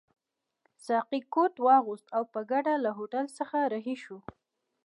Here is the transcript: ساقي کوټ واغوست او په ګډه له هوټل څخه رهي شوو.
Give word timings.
ساقي 0.85 1.19
کوټ 1.33 1.53
واغوست 1.65 2.07
او 2.17 2.23
په 2.33 2.39
ګډه 2.51 2.73
له 2.83 2.91
هوټل 2.97 3.25
څخه 3.37 3.57
رهي 3.73 3.95
شوو. 4.03 4.19